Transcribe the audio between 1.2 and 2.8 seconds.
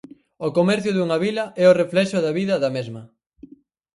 vila é o reflexo da vida da